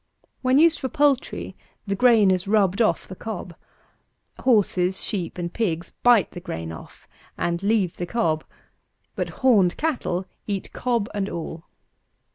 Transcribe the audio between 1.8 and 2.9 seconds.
the grain is rubbed